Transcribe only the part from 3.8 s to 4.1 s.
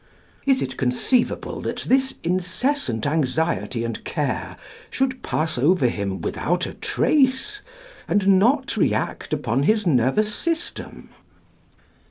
and